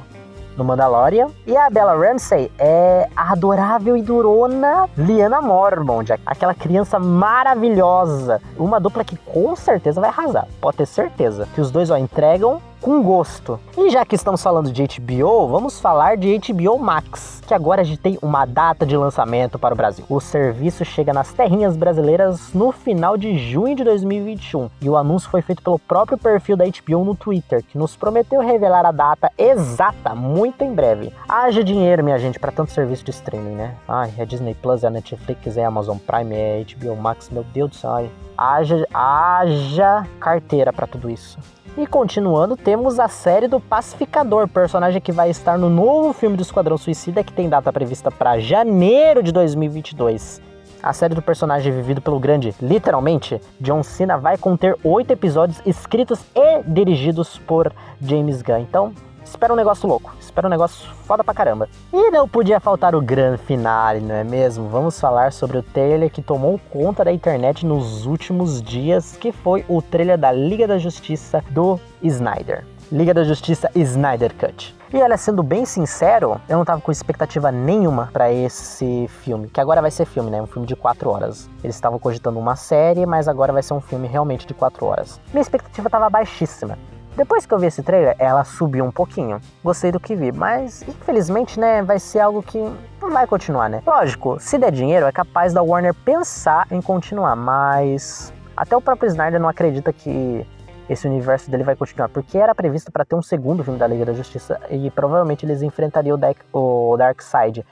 no 0.57 0.65
Mandalorian. 0.65 1.29
E 1.47 1.57
a 1.57 1.69
Bella 1.71 1.95
Ramsey 1.97 2.51
é 2.59 3.09
a 3.15 3.33
adorável 3.33 3.97
e 3.97 4.03
durona 4.03 4.89
Liana 4.97 5.41
Mormont, 5.41 6.13
aquela 6.25 6.55
criança 6.55 6.99
maravilhosa. 6.99 8.41
Uma 8.57 8.81
dupla 8.81 9.05
que 9.05 9.17
com 9.17 9.55
certeza 9.55 10.01
vai 10.01 10.11
arrasar, 10.11 10.47
pode 10.61 10.79
ter 10.79 10.87
certeza. 10.87 11.49
Que 11.55 11.61
os 11.61 11.71
dois 11.71 11.91
ó, 11.91 11.97
entregam 11.97 12.61
com 12.87 13.03
gosto. 13.03 13.59
E 13.77 13.91
já 13.91 14.05
que 14.05 14.15
estamos 14.15 14.41
falando 14.41 14.71
de 14.71 14.81
HBO, 14.81 15.49
vamos 15.49 15.81
falar 15.81 16.17
de 16.17 16.39
HBO 16.39 16.79
Max, 16.79 17.43
que 17.45 17.53
agora 17.53 17.81
a 17.81 17.85
gente 17.85 17.99
tem 17.99 18.17
uma 18.23 18.47
data 18.47 18.87
de 18.87 18.97
lançamento 18.97 19.59
para 19.59 19.75
o 19.75 19.77
Brasil. 19.77 20.05
O 20.09 20.21
serviço 20.21 20.85
chega 20.85 21.13
nas 21.13 21.33
terrinhas 21.33 21.77
brasileiras 21.77 22.55
no 22.55 22.71
final 22.71 23.17
de 23.17 23.37
junho 23.39 23.75
de 23.75 23.83
2021 23.83 24.71
e 24.81 24.89
o 24.89 24.97
anúncio 24.97 25.29
foi 25.29 25.43
feito 25.43 25.65
pelo 25.65 25.81
próprio 25.81 26.17
perfil 26.17 26.57
da 26.57 26.65
HBO 26.65 27.05
no 27.05 27.17
Twitter, 27.17 27.61
que 27.65 27.77
nos 27.77 27.97
prometeu 27.97 28.41
revelar 28.41 28.87
a 28.87 28.93
data 28.93 29.33
exata 29.37 30.15
muito 30.15 30.63
em 30.63 30.73
breve. 30.73 31.13
Haja 31.29 31.65
dinheiro, 31.65 32.05
minha 32.05 32.21
gente, 32.21 32.39
para 32.39 32.53
tanto 32.53 32.71
serviço 32.71 33.03
de 33.03 33.11
streaming, 33.11 33.57
né? 33.57 33.75
Ai, 33.89 34.15
é 34.17 34.25
Disney 34.25 34.55
Plus, 34.55 34.85
é 34.85 34.91
Netflix, 34.91 35.57
é 35.57 35.65
Amazon 35.65 35.99
Prime, 35.99 36.37
é 36.37 36.65
HBO 36.65 36.95
Max, 36.95 37.31
meu 37.31 37.43
Deus 37.43 37.71
do 37.71 37.75
céu. 37.75 37.91
Ai, 37.91 38.11
haja, 38.39 38.87
haja 38.95 40.07
carteira 40.21 40.73
para 40.73 40.87
tudo 40.87 41.11
isso. 41.11 41.37
E 41.79 41.87
continuando, 41.87 42.57
temos 42.57 42.99
a 42.99 43.07
série 43.07 43.47
do 43.47 43.61
Pacificador, 43.61 44.49
personagem 44.49 44.99
que 44.99 45.13
vai 45.13 45.29
estar 45.29 45.59
no 45.59 45.69
novo 45.69 46.15
filme 46.15 46.35
do 46.35 46.43
Esquadrão 46.43 46.79
Suicida, 46.79 47.23
que 47.23 47.35
tem 47.35 47.51
data 47.51 47.71
prevista 47.71 48.11
para 48.11 48.39
janeiro 48.39 49.23
de 49.23 49.31
2022. 49.31 50.41
A 50.83 50.95
série 50.95 51.15
do 51.15 51.21
personagem 51.21 51.71
vivido 51.71 52.01
pelo 52.01 52.19
grande, 52.19 52.55
literalmente, 52.63 53.39
John 53.61 53.83
Cena 53.83 54.17
vai 54.17 54.39
conter 54.39 54.75
oito 54.83 55.11
episódios 55.11 55.61
escritos 55.67 56.19
e 56.35 56.63
dirigidos 56.67 57.37
por 57.41 57.71
James 58.01 58.41
Gunn. 58.41 58.61
Então, 58.61 58.95
espera 59.27 59.53
um 59.53 59.57
negócio 59.57 59.89
louco, 59.89 60.15
espera 60.21 60.47
um 60.47 60.51
negócio 60.51 60.89
foda 61.05 61.23
pra 61.23 61.35
caramba. 61.35 61.69
E 61.93 62.11
não 62.11 62.29
podia 62.29 62.61
faltar 62.61 62.95
o 62.95 63.03
grande 63.03 63.39
finale, 63.43 64.01
não 64.01 64.15
é 64.15 64.25
mesmo? 64.25 64.69
Vamos 64.69 64.99
falar 64.99 65.33
sobre 65.33 65.59
o 65.59 65.63
trailer 65.63 66.11
que 66.11 66.23
tomou 66.23 66.61
conta 66.71 67.05
da 67.05 67.13
internet 67.13 67.67
nos 67.67 68.07
últimos 68.07 68.63
dias, 68.63 69.17
que 69.17 69.33
foi 69.33 69.65
o 69.69 69.83
trailer 69.83 70.17
da 70.17 70.33
Liga 70.33 70.67
da 70.67 70.79
Justiça 70.79 71.45
do 71.51 71.79
Snyder. 72.03 72.65
Liga 72.91 73.13
da 73.13 73.25
Justiça 73.25 73.69
Snyder 73.75 74.33
Cut. 74.35 74.77
E 74.95 74.99
olha, 74.99 75.17
sendo 75.17 75.43
bem 75.43 75.65
sincero, 75.65 76.41
eu 76.49 76.57
não 76.57 76.65
tava 76.65 76.81
com 76.81 76.93
expectativa 76.93 77.51
nenhuma 77.51 78.09
para 78.13 78.33
esse 78.33 79.09
filme, 79.09 79.49
que 79.49 79.61
agora 79.61 79.83
vai 79.83 79.91
ser 79.91 80.07
filme, 80.07 80.31
né? 80.31 80.41
Um 80.41 80.47
filme 80.47 80.67
de 80.67 80.77
4 80.77 81.11
horas. 81.11 81.51
Eles 81.65 81.75
estavam 81.75 81.99
cogitando 81.99 82.39
uma 82.39 82.55
série, 82.55 83.05
mas 83.05 83.27
agora 83.27 83.53
vai 83.53 83.65
ser 83.65 83.75
um 83.75 83.81
filme 83.81 84.07
realmente 84.07 84.47
de 84.47 84.55
4 84.55 84.87
horas. 84.87 85.21
Minha 85.33 85.43
expectativa 85.43 85.91
tava 85.91 86.09
baixíssima. 86.09 86.79
Depois 87.17 87.47
que 87.47 87.55
eu 87.55 87.59
vi 87.59 87.67
esse 87.67 87.83
trailer, 87.83 88.15
ela 88.19 88.45
subiu 88.45 88.85
um 88.85 88.91
pouquinho. 88.93 89.41
Gostei 89.65 89.91
do 89.91 89.99
que 89.99 90.15
vi, 90.15 90.31
mas 90.33 90.83
infelizmente, 90.83 91.59
né, 91.59 91.83
vai 91.83 91.99
ser 91.99 92.21
algo 92.21 92.43
que 92.43 92.59
não 93.01 93.11
vai 93.11 93.27
continuar, 93.27 93.71
né? 93.71 93.83
Lógico, 93.87 94.39
se 94.39 94.59
der 94.59 94.71
dinheiro, 94.71 95.07
é 95.07 95.13
capaz 95.13 95.55
da 95.55 95.63
Warner 95.63 95.95
pensar 95.95 96.67
em 96.71 96.83
continuar, 96.83 97.35
mas 97.35 98.33
até 98.55 98.77
o 98.77 98.83
próprio 98.83 99.09
Snyder 99.09 99.41
não 99.41 99.49
acredita 99.49 99.95
que 99.95 100.47
esse 100.91 101.09
universo 101.09 101.51
dele 101.51 101.65
vai 101.65 101.75
continuar, 101.75 102.11
porque 102.11 102.37
era 102.37 102.55
previsto 102.55 102.93
para 102.93 103.05
ter 103.05 103.17
um 103.17 103.23
segundo 103.23 103.65
filme 103.65 103.79
da 103.79 103.87
Liga 103.87 104.05
da 104.05 104.13
Justiça 104.13 104.61
e 104.71 104.91
provavelmente 104.91 105.47
eles 105.47 105.63
enfrentariam 105.63 106.19
o, 106.53 106.93
o 106.93 106.97
Darkseid 106.99 107.65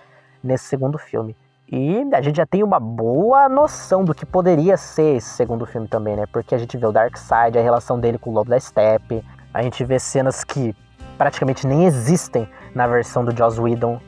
nesse 0.42 0.64
segundo 0.64 0.98
filme. 0.98 1.36
E 1.70 2.06
a 2.12 2.20
gente 2.20 2.36
já 2.36 2.46
tem 2.46 2.62
uma 2.62 2.78
boa 2.78 3.48
noção 3.48 4.04
do 4.04 4.14
que 4.14 4.26
poderia 4.26 4.76
ser 4.76 5.16
esse 5.16 5.28
segundo 5.28 5.64
filme 5.64 5.88
também, 5.88 6.14
né? 6.14 6.24
Porque 6.30 6.54
a 6.54 6.58
gente 6.58 6.76
vê 6.76 6.86
o 6.86 6.92
Darkseid, 6.92 7.58
a 7.58 7.62
relação 7.62 7.98
dele 7.98 8.18
com 8.18 8.30
o 8.30 8.32
Lobo 8.34 8.50
da 8.50 8.60
Steppe, 8.60 9.24
a 9.54 9.62
gente 9.62 9.84
vê 9.84 10.00
cenas 10.00 10.42
que 10.42 10.74
praticamente 11.16 11.64
nem 11.64 11.84
existem 11.84 12.48
na 12.74 12.88
versão 12.88 13.24
do 13.24 13.34
Joss 13.34 13.60
Whedon, 13.60 14.00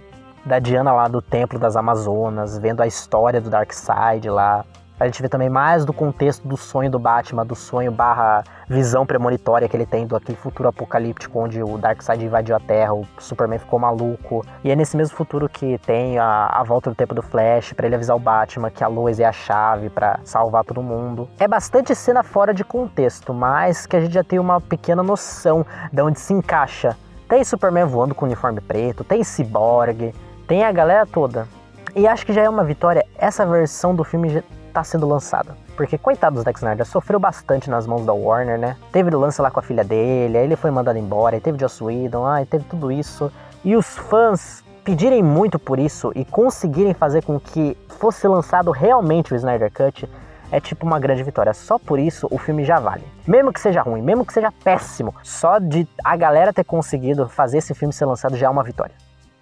da 0.44 0.58
Diana 0.58 0.92
lá 0.92 1.06
do 1.06 1.22
Templo 1.22 1.56
das 1.56 1.76
Amazonas, 1.76 2.58
vendo 2.58 2.80
a 2.80 2.86
história 2.86 3.40
do 3.40 3.48
Darkseid 3.48 4.28
lá. 4.28 4.64
A 4.98 5.04
gente 5.04 5.20
vê 5.20 5.28
também 5.28 5.50
mais 5.50 5.84
do 5.84 5.92
contexto 5.92 6.48
do 6.48 6.56
sonho 6.56 6.90
do 6.90 6.98
Batman, 6.98 7.44
do 7.44 7.54
sonho 7.54 7.92
barra 7.92 8.42
visão 8.66 9.04
premonitória 9.04 9.68
que 9.68 9.76
ele 9.76 9.84
tem 9.84 10.06
do 10.06 10.16
aquele 10.16 10.38
futuro 10.38 10.70
apocalíptico 10.70 11.38
onde 11.38 11.62
o 11.62 11.76
Darkseid 11.76 12.24
invadiu 12.24 12.56
a 12.56 12.60
Terra, 12.60 12.94
o 12.94 13.06
Superman 13.18 13.58
ficou 13.58 13.78
maluco. 13.78 14.42
E 14.64 14.70
é 14.70 14.76
nesse 14.76 14.96
mesmo 14.96 15.14
futuro 15.14 15.50
que 15.50 15.76
tem 15.78 16.18
a, 16.18 16.46
a 16.46 16.62
volta 16.62 16.88
do 16.88 16.96
tempo 16.96 17.14
do 17.14 17.20
Flash 17.20 17.74
para 17.74 17.86
ele 17.86 17.94
avisar 17.94 18.16
o 18.16 18.18
Batman 18.18 18.70
que 18.70 18.82
a 18.82 18.88
Lois 18.88 19.20
é 19.20 19.26
a 19.26 19.32
chave 19.32 19.90
para 19.90 20.18
salvar 20.24 20.64
todo 20.64 20.82
mundo. 20.82 21.28
É 21.38 21.46
bastante 21.46 21.94
cena 21.94 22.22
fora 22.22 22.54
de 22.54 22.64
contexto, 22.64 23.34
mas 23.34 23.84
que 23.84 23.96
a 23.96 24.00
gente 24.00 24.14
já 24.14 24.24
tem 24.24 24.38
uma 24.38 24.62
pequena 24.62 25.02
noção 25.02 25.66
de 25.92 26.00
onde 26.00 26.18
se 26.18 26.32
encaixa. 26.32 26.96
Tem 27.28 27.44
Superman 27.44 27.84
voando 27.84 28.14
com 28.14 28.24
uniforme 28.24 28.62
preto, 28.62 29.04
tem 29.04 29.22
Cyborg, 29.22 30.14
tem 30.48 30.64
a 30.64 30.72
galera 30.72 31.04
toda. 31.04 31.46
E 31.94 32.06
acho 32.06 32.24
que 32.24 32.32
já 32.32 32.42
é 32.42 32.48
uma 32.48 32.64
vitória 32.64 33.04
essa 33.18 33.44
versão 33.44 33.94
do 33.94 34.04
filme 34.04 34.42
tá 34.76 34.84
sendo 34.84 35.08
lançada. 35.08 35.56
Porque, 35.74 35.96
coitado 35.96 36.36
do 36.36 36.42
Zack 36.42 36.58
Snyder, 36.58 36.84
sofreu 36.84 37.18
bastante 37.18 37.70
nas 37.70 37.86
mãos 37.86 38.04
da 38.04 38.12
Warner, 38.12 38.58
né? 38.58 38.76
Teve 38.92 39.14
o 39.14 39.18
lance 39.18 39.40
lá 39.40 39.50
com 39.50 39.58
a 39.58 39.62
filha 39.62 39.82
dele, 39.82 40.36
aí 40.36 40.44
ele 40.44 40.56
foi 40.56 40.70
mandado 40.70 40.98
embora, 40.98 41.36
aí 41.36 41.40
teve 41.40 41.58
Joss 41.58 41.82
Whedon, 41.82 42.26
aí 42.26 42.44
teve 42.44 42.64
tudo 42.64 42.92
isso. 42.92 43.32
E 43.64 43.74
os 43.74 43.96
fãs 43.96 44.62
pedirem 44.84 45.22
muito 45.22 45.58
por 45.58 45.78
isso 45.78 46.12
e 46.14 46.24
conseguirem 46.24 46.92
fazer 46.92 47.24
com 47.24 47.40
que 47.40 47.76
fosse 47.98 48.28
lançado 48.28 48.70
realmente 48.70 49.32
o 49.32 49.36
Snyder 49.36 49.72
Cut 49.72 50.08
é 50.52 50.60
tipo 50.60 50.86
uma 50.86 51.00
grande 51.00 51.22
vitória. 51.22 51.54
Só 51.54 51.78
por 51.78 51.98
isso 51.98 52.28
o 52.30 52.36
filme 52.36 52.62
já 52.62 52.78
vale. 52.78 53.04
Mesmo 53.26 53.52
que 53.52 53.60
seja 53.60 53.80
ruim, 53.80 54.02
mesmo 54.02 54.26
que 54.26 54.32
seja 54.32 54.52
péssimo, 54.62 55.14
só 55.22 55.58
de 55.58 55.88
a 56.04 56.16
galera 56.16 56.52
ter 56.52 56.64
conseguido 56.64 57.28
fazer 57.28 57.58
esse 57.58 57.74
filme 57.74 57.94
ser 57.94 58.04
lançado 58.04 58.36
já 58.36 58.46
é 58.46 58.50
uma 58.50 58.62
vitória. 58.62 58.94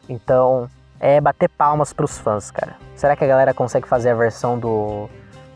Então, 0.08 0.70
é 1.00 1.20
bater 1.20 1.48
palmas 1.48 1.92
pros 1.92 2.18
fãs, 2.18 2.50
cara. 2.50 2.76
Será 2.94 3.16
que 3.16 3.24
a 3.24 3.26
galera 3.26 3.52
consegue 3.52 3.86
fazer 3.86 4.10
a 4.10 4.14
versão 4.14 4.58
do 4.58 5.10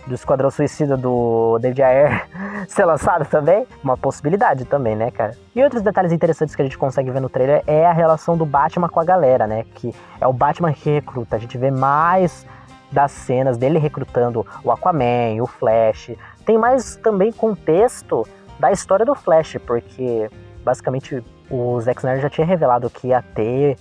do 0.08 0.14
Esquadrão 0.14 0.50
Suicida 0.50 0.96
do 0.96 1.58
David 1.60 1.82
Ayer 1.82 2.28
ser 2.66 2.84
lançado 2.84 3.24
também, 3.26 3.66
uma 3.84 3.96
possibilidade 3.96 4.64
também, 4.64 4.96
né, 4.96 5.10
cara? 5.10 5.36
E 5.54 5.62
outros 5.62 5.82
detalhes 5.82 6.10
interessantes 6.10 6.56
que 6.56 6.62
a 6.62 6.64
gente 6.64 6.78
consegue 6.78 7.10
ver 7.10 7.20
no 7.20 7.28
trailer 7.28 7.62
é 7.66 7.86
a 7.86 7.92
relação 7.92 8.36
do 8.36 8.44
Batman 8.44 8.88
com 8.88 8.98
a 8.98 9.04
galera, 9.04 9.46
né? 9.46 9.64
Que 9.74 9.94
é 10.20 10.26
o 10.26 10.32
Batman 10.32 10.72
que 10.72 10.90
recruta. 10.90 11.36
A 11.36 11.38
gente 11.38 11.56
vê 11.56 11.70
mais 11.70 12.46
das 12.90 13.12
cenas 13.12 13.56
dele 13.58 13.78
recrutando 13.78 14.46
o 14.64 14.72
Aquaman, 14.72 15.42
o 15.42 15.46
Flash. 15.46 16.12
Tem 16.44 16.56
mais 16.56 16.96
também 16.96 17.30
contexto 17.30 18.26
da 18.58 18.72
história 18.72 19.04
do 19.04 19.14
Flash, 19.14 19.58
porque 19.66 20.30
basicamente 20.64 21.22
o 21.50 21.80
Zack 21.80 22.00
Snyder 22.00 22.22
já 22.22 22.30
tinha 22.30 22.46
revelado 22.46 22.90
que 22.90 23.08
ia 23.08 23.22
ter 23.22 23.76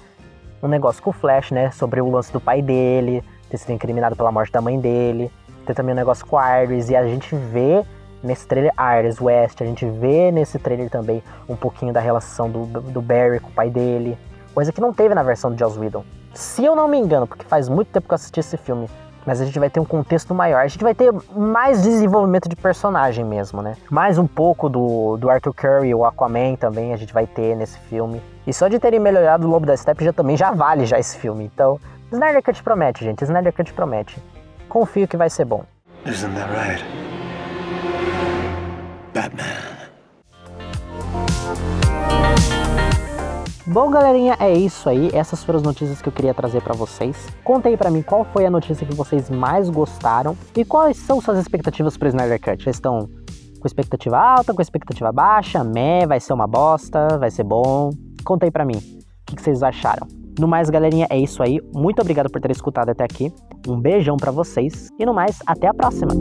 um 0.62 0.68
negócio 0.68 1.02
com 1.02 1.10
o 1.10 1.14
Flash, 1.14 1.52
né? 1.52 1.72
Sobre 1.72 2.02
o 2.02 2.10
lance 2.10 2.32
do 2.32 2.42
pai 2.42 2.62
dele, 2.62 3.24
ter 3.50 3.58
sido 3.58 3.72
incriminado 3.72 4.16
pela 4.16 4.32
morte 4.32 4.52
da 4.52 4.62
mãe 4.62 4.80
dele. 4.80 5.32
Tem 5.68 5.76
também 5.76 5.94
um 5.94 5.98
negócio 5.98 6.26
com 6.26 6.38
a 6.38 6.64
Iris, 6.64 6.90
e 6.90 6.96
a 6.96 7.06
gente 7.06 7.36
vê 7.36 7.84
nesse 8.24 8.48
trailer 8.48 8.74
Iris 8.98 9.20
West, 9.20 9.62
a 9.62 9.66
gente 9.66 9.86
vê 9.86 10.32
nesse 10.32 10.58
trailer 10.58 10.90
também 10.90 11.22
um 11.48 11.58
pouquinho 11.58 11.92
da 11.92 12.00
relação 12.00 12.50
do, 12.50 12.66
do 12.66 13.02
Barry 13.02 13.42
com 13.42 13.50
o 13.50 13.52
pai 13.52 13.70
dele, 13.70 14.18
coisa 14.56 14.72
que 14.72 14.80
não 14.80 14.94
teve 14.94 15.14
na 15.14 15.24
versão 15.24 15.52
de 15.52 15.60
Joss 15.60 15.78
Whedon. 15.78 16.06
Se 16.34 16.64
eu 16.64 16.74
não 16.74 16.88
me 16.88 16.98
engano, 16.98 17.28
porque 17.28 17.44
faz 17.46 17.68
muito 17.68 17.90
tempo 17.90 18.08
que 18.08 18.14
eu 18.14 18.16
assisti 18.16 18.40
esse 18.40 18.56
filme, 18.56 18.90
mas 19.26 19.42
a 19.42 19.46
gente 19.46 19.60
vai 19.60 19.70
ter 19.70 19.82
um 19.82 19.86
contexto 19.86 20.34
maior. 20.34 20.62
A 20.62 20.68
gente 20.68 20.82
vai 20.82 20.96
ter 20.96 21.14
mais 21.36 21.84
desenvolvimento 21.84 22.48
de 22.48 22.56
personagem 22.56 23.26
mesmo, 23.26 23.62
né? 23.62 23.76
Mais 23.92 24.18
um 24.18 24.26
pouco 24.26 24.70
do, 24.70 25.18
do 25.18 25.30
Arthur 25.30 25.54
Curry, 25.54 25.94
o 25.94 26.06
Aquaman 26.06 26.56
também 26.56 26.94
a 26.94 26.98
gente 26.98 27.14
vai 27.14 27.28
ter 27.28 27.58
nesse 27.58 27.78
filme. 27.78 28.22
E 28.48 28.54
só 28.54 28.70
de 28.70 28.80
terem 28.80 29.02
melhorado 29.02 29.46
o 29.46 29.50
Lobo 29.50 29.66
da 29.66 29.76
Steppe 29.76 30.06
já 30.06 30.14
também 30.14 30.38
já 30.38 30.52
vale 30.52 30.86
já 30.86 30.98
esse 30.98 31.18
filme. 31.18 31.44
Então, 31.44 31.78
Snyder 32.10 32.42
Cut 32.42 32.64
promete, 32.64 33.04
gente. 33.04 33.22
Snyder 33.26 33.52
Cut 33.52 33.74
promete 33.74 34.18
confio 34.68 35.08
que 35.08 35.18
vai 35.18 35.30
ser 35.30 35.46
bom. 35.46 35.64
Isn't 36.06 36.36
that 36.36 36.50
right? 36.52 36.84
Batman. 39.14 39.78
Bom, 43.70 43.92
galerinha, 43.92 44.38
é 44.40 44.54
isso 44.54 44.88
aí. 44.88 45.10
Essas 45.14 45.44
foram 45.44 45.58
as 45.58 45.64
notícias 45.64 46.02
que 46.02 46.08
eu 46.08 46.14
queria 46.14 46.34
trazer 46.34 46.62
para 46.62 46.74
vocês. 46.74 47.28
Conta 47.44 47.68
aí 47.68 47.76
para 47.76 47.92
mim 47.92 48.02
qual 48.02 48.24
foi 48.24 48.46
a 48.46 48.50
notícia 48.50 48.88
que 48.88 48.96
vocês 48.96 49.30
mais 49.30 49.70
gostaram 49.70 50.38
e 50.56 50.64
quais 50.64 50.96
são 50.96 51.20
suas 51.20 51.38
expectativas 51.38 51.98
pro 51.98 52.08
Snyder 52.08 52.40
Cut. 52.40 52.64
Vocês 52.64 52.78
estão 52.78 53.10
com 53.60 53.68
expectativa 53.68 54.18
alta, 54.18 54.54
com 54.54 54.62
expectativa 54.62 55.12
baixa, 55.12 55.64
meh, 55.66 56.08
vai 56.08 56.20
ser 56.20 56.32
uma 56.32 56.48
bosta, 56.48 57.18
vai 57.20 57.30
ser 57.30 57.44
bom? 57.44 57.90
Conta 58.24 58.46
aí 58.46 58.52
para 58.52 58.64
mim. 58.64 58.78
O 58.78 59.36
que 59.36 59.42
vocês 59.42 59.62
acharam? 59.62 60.08
No 60.40 60.48
mais, 60.48 60.70
galerinha, 60.70 61.08
é 61.10 61.18
isso 61.18 61.44
aí. 61.44 61.60
Muito 61.74 62.02
obrigado 62.02 62.30
por 62.30 62.40
ter 62.40 62.52
escutado 62.52 62.90
até 62.90 63.04
aqui. 63.04 63.34
Um 63.68 63.80
beijão 63.80 64.18
para 64.18 64.32
vocês 64.32 64.90
e 65.00 65.06
no 65.06 65.14
mais, 65.14 65.40
até 65.46 65.68
a 65.68 65.74
próxima. 65.74 66.12